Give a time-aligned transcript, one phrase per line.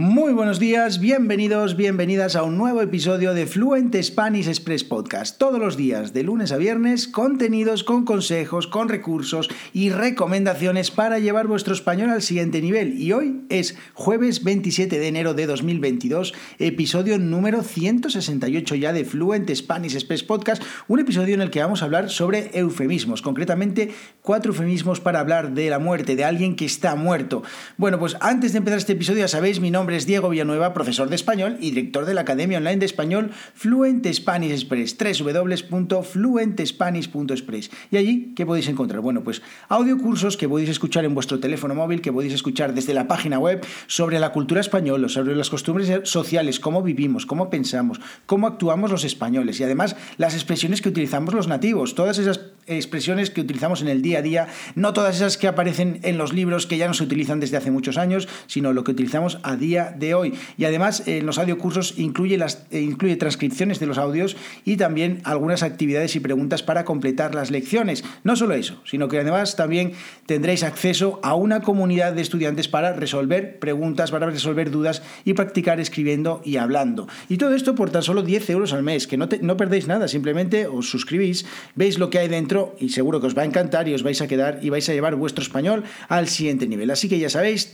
[0.00, 5.38] Muy buenos días, bienvenidos, bienvenidas a un nuevo episodio de Fluent Spanish Express Podcast.
[5.38, 11.18] Todos los días, de lunes a viernes, contenidos con consejos, con recursos y recomendaciones para
[11.18, 12.96] llevar vuestro español al siguiente nivel.
[12.96, 19.52] Y hoy es jueves 27 de enero de 2022, episodio número 168 ya de Fluent
[19.52, 23.92] Spanish Express Podcast, un episodio en el que vamos a hablar sobre eufemismos, concretamente
[24.22, 27.42] cuatro eufemismos para hablar de la muerte, de alguien que está muerto.
[27.76, 31.08] Bueno, pues antes de empezar este episodio, ya sabéis, mi nombre es Diego Villanueva, profesor
[31.08, 37.70] de español y director de la Academia Online de Español Fluent Spanish Express, www.fluentespanish.express.
[37.90, 39.00] ¿Y allí qué podéis encontrar?
[39.00, 43.08] Bueno, pues audiocursos que podéis escuchar en vuestro teléfono móvil, que podéis escuchar desde la
[43.08, 48.46] página web sobre la cultura española, sobre las costumbres sociales, cómo vivimos, cómo pensamos, cómo
[48.46, 53.40] actuamos los españoles y además las expresiones que utilizamos los nativos, todas esas expresiones que
[53.40, 56.76] utilizamos en el día a día, no todas esas que aparecen en los libros que
[56.76, 60.14] ya no se utilizan desde hace muchos años, sino lo que utilizamos a día de
[60.14, 60.34] hoy.
[60.56, 65.20] Y además en los audiocursos incluye, las, eh, incluye transcripciones de los audios y también
[65.24, 68.04] algunas actividades y preguntas para completar las lecciones.
[68.24, 69.92] No solo eso, sino que además también
[70.26, 75.80] tendréis acceso a una comunidad de estudiantes para resolver preguntas, para resolver dudas y practicar
[75.80, 77.08] escribiendo y hablando.
[77.28, 80.08] Y todo esto por tan solo 10 euros al mes, que no, no perdéis nada,
[80.08, 81.44] simplemente os suscribís,
[81.74, 84.20] veis lo que hay dentro y seguro que os va a encantar y os vais
[84.20, 86.90] a quedar y vais a llevar vuestro español al siguiente nivel.
[86.90, 87.72] Así que ya sabéis,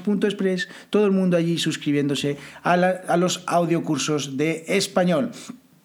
[0.00, 5.32] www.fluentespanish.express, todo el mundo allí suscribiéndose a, a los audiocursos de español.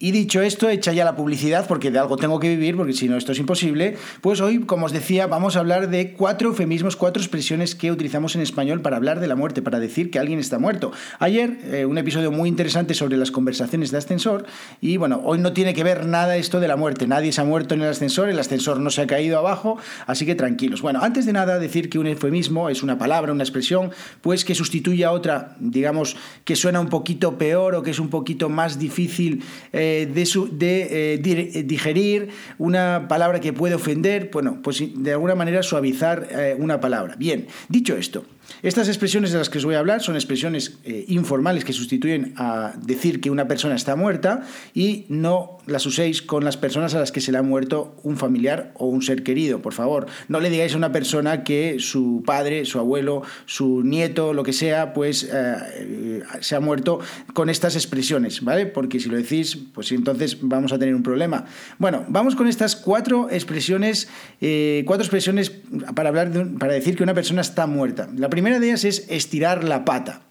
[0.04, 3.08] Y dicho esto, hecha ya la publicidad, porque de algo tengo que vivir, porque si
[3.08, 6.96] no esto es imposible, pues hoy, como os decía, vamos a hablar de cuatro eufemismos,
[6.96, 10.40] cuatro expresiones que utilizamos en español para hablar de la muerte, para decir que alguien
[10.40, 10.90] está muerto.
[11.20, 14.44] Ayer, eh, un episodio muy interesante sobre las conversaciones de ascensor,
[14.80, 17.44] y bueno, hoy no tiene que ver nada esto de la muerte, nadie se ha
[17.44, 20.82] muerto en el ascensor, el ascensor no se ha caído abajo, así que tranquilos.
[20.82, 24.56] Bueno, antes de nada, decir que un eufemismo es una palabra, una expresión, pues que
[24.56, 28.80] sustituye a otra, digamos, que suena un poquito peor o que es un poquito más
[28.80, 29.44] difícil.
[29.72, 35.62] Eh, de, de eh, digerir una palabra que puede ofender, bueno, pues de alguna manera
[35.62, 37.14] suavizar eh, una palabra.
[37.16, 38.24] Bien, dicho esto,
[38.62, 42.34] estas expresiones de las que os voy a hablar son expresiones eh, informales que sustituyen
[42.36, 44.42] a decir que una persona está muerta
[44.74, 48.16] y no las uséis con las personas a las que se le ha muerto un
[48.16, 50.06] familiar o un ser querido, por favor.
[50.28, 54.52] No le digáis a una persona que su padre, su abuelo, su nieto, lo que
[54.52, 57.00] sea, pues eh, se ha muerto
[57.32, 58.66] con estas expresiones, ¿vale?
[58.66, 61.44] Porque si lo decís, pues entonces vamos a tener un problema.
[61.78, 64.08] Bueno, vamos con estas cuatro expresiones,
[64.40, 65.52] eh, cuatro expresiones
[65.94, 68.08] para hablar para decir que una persona está muerta.
[68.32, 70.22] Primera de ellas es estirar la pata.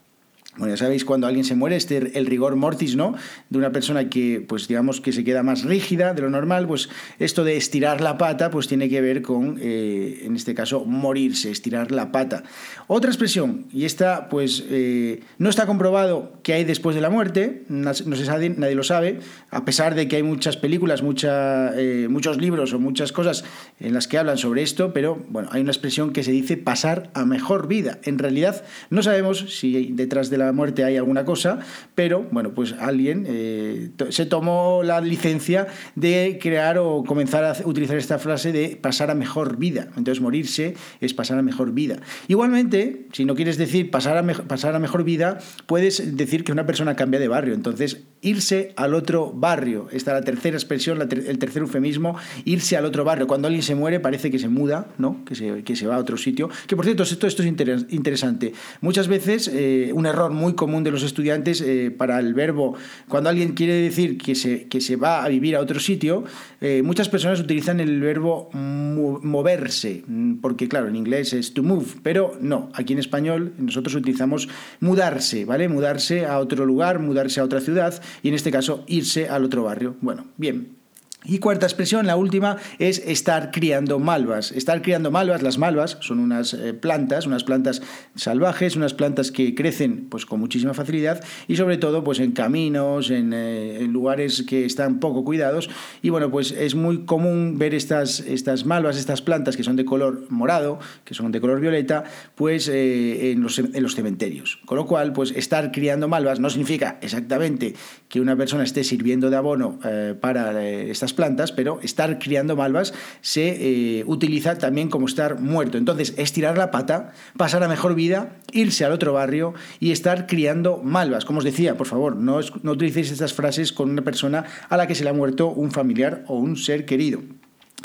[0.58, 3.16] Bueno, ya sabéis, cuando alguien se muere, este el rigor mortis, ¿no?
[3.50, 6.90] De una persona que, pues digamos, que se queda más rígida de lo normal, pues
[7.20, 11.52] esto de estirar la pata, pues tiene que ver con, eh, en este caso, morirse,
[11.52, 12.44] estirar la pata.
[12.88, 17.64] Otra expresión, y esta, pues, eh, no está comprobado que hay después de la muerte,
[17.70, 19.20] no, se sabe, nadie lo sabe,
[19.52, 23.46] a pesar de que hay muchas películas, mucha, eh, muchos libros o muchas cosas
[23.80, 27.10] en las que hablan sobre esto, pero, bueno, hay una expresión que se dice pasar
[27.14, 28.00] a mejor vida.
[28.04, 31.59] En realidad, no sabemos si detrás de la muerte hay alguna cosa,
[31.96, 37.97] pero bueno, pues alguien eh, se tomó la licencia de crear o comenzar a utilizar
[37.97, 39.88] esta frase de pasar a mejor vida.
[39.97, 41.97] Entonces morirse es pasar a mejor vida.
[42.28, 46.66] Igualmente, si no quieres decir pasar a, pasar a mejor vida, puedes decir que una
[46.66, 47.53] persona cambia de barrio.
[47.53, 49.88] Entonces, irse al otro barrio.
[49.92, 52.16] Esta es la tercera expresión, el tercer eufemismo,
[52.46, 53.28] irse al otro barrio.
[53.28, 55.26] Cuando alguien se muere parece que se muda, ¿no?
[55.26, 56.50] que, se, que se va a otro sitio.
[56.68, 57.48] Que por cierto, esto, esto es
[57.90, 58.54] interesante.
[58.82, 62.76] Muchas veces eh, un error muy común de los estudiantes eh, para el verbo,
[63.08, 66.24] cuando alguien quiere decir que se, que se va a vivir a otro sitio,
[66.62, 70.03] eh, muchas personas utilizan el verbo moverse,
[70.42, 74.48] porque claro, en inglés es to move, pero no, aquí en español nosotros utilizamos
[74.80, 75.68] mudarse, ¿vale?
[75.70, 79.64] Mudarse a otro lugar, mudarse a otra ciudad y en este caso irse al otro
[79.64, 79.96] barrio.
[80.02, 80.81] Bueno, bien,
[81.24, 84.52] y cuarta expresión, la última, es estar criando malvas.
[84.52, 87.84] Estar criando malvas, las malvas son unas eh, plantas, unas plantas
[88.16, 93.12] salvajes, unas plantas que crecen pues, con muchísima facilidad y sobre todo pues, en caminos,
[93.12, 95.70] en, eh, lugares que están poco cuidados.
[96.02, 99.85] Y bueno, pues es muy común ver estas, estas malvas, estas plantas que son de
[99.85, 102.03] color morado, que son de color violeta,
[102.34, 104.59] pues eh, en, los, en los cementerios.
[104.66, 107.76] Con lo cual, pues estar criando malvas no significa exactamente
[108.09, 109.79] que una persona esté sirviendo de abono
[110.20, 115.78] para estas plantas, pero estar criando malvas se eh, utiliza también como estar muerto.
[115.78, 120.81] Entonces, estirar la pata, pasar a mejor vida, irse al otro barrio y estar criando
[120.84, 121.25] malvas.
[121.25, 124.87] Como os decía, por favor, no, no utilicéis estas frases con una persona a la
[124.87, 127.22] que se le ha muerto un familiar o un ser querido.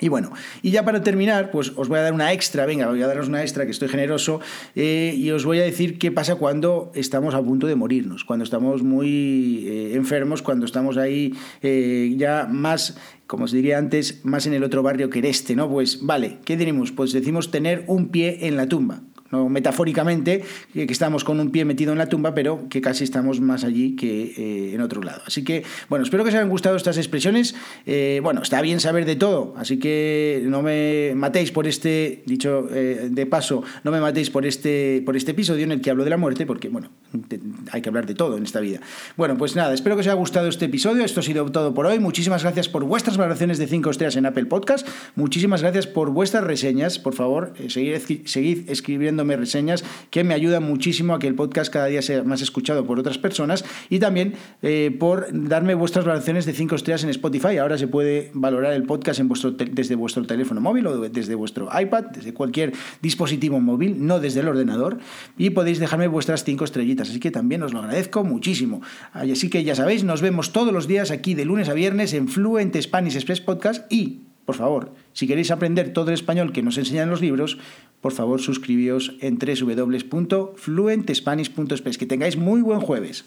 [0.01, 3.03] Y bueno, y ya para terminar, pues os voy a dar una extra, venga, voy
[3.03, 4.41] a daros una extra, que estoy generoso,
[4.75, 8.45] eh, y os voy a decir qué pasa cuando estamos a punto de morirnos, cuando
[8.45, 11.33] estamos muy eh, enfermos, cuando estamos ahí
[11.63, 15.57] eh, ya más, como os diría antes, más en el otro barrio que en este,
[15.57, 15.71] ¿no?
[15.71, 16.93] Pues vale, ¿qué tenemos?
[16.93, 21.65] Pues decimos tener un pie en la tumba no metafóricamente, que estamos con un pie
[21.65, 25.23] metido en la tumba, pero que casi estamos más allí que eh, en otro lado.
[25.27, 27.55] Así que, bueno, espero que os hayan gustado estas expresiones.
[27.87, 32.69] Eh, bueno, está bien saber de todo, así que no me matéis por este, dicho
[32.73, 36.05] eh, de paso, no me matéis por este, por este episodio en el que hablo
[36.05, 36.91] de la muerte, porque, bueno,
[37.73, 38.81] hay que hablar de todo en esta vida.
[39.17, 41.05] Bueno, pues nada, espero que os haya gustado este episodio.
[41.05, 41.99] Esto ha sido todo por hoy.
[41.99, 44.89] Muchísimas gracias por vuestras valoraciones de 5 estrellas en Apple Podcast.
[45.15, 46.99] Muchísimas gracias por vuestras reseñas.
[46.99, 51.87] Por favor, seguid, seguid escribiendo reseñas que me ayudan muchísimo a que el podcast cada
[51.87, 56.53] día sea más escuchado por otras personas y también eh, por darme vuestras valoraciones de
[56.53, 57.59] 5 estrellas en Spotify.
[57.59, 61.69] Ahora se puede valorar el podcast en vuestro desde vuestro teléfono móvil o desde vuestro
[61.79, 62.73] iPad, desde cualquier
[63.03, 64.99] dispositivo móvil, no desde el ordenador,
[65.37, 67.11] y podéis dejarme vuestras 5 estrellitas.
[67.11, 68.83] Así que también os lo agradezco muchísimo.
[69.15, 72.29] Así que ya sabéis, nos vemos todos los días aquí de lunes a viernes en
[72.29, 76.77] Fluent Spanish Express Podcast y por favor, si queréis aprender todo el español que nos
[76.77, 77.57] enseñan los libros,
[78.03, 81.99] por favor suscribíos en www.fluentespanish.es.
[81.99, 83.25] Que tengáis muy buen jueves.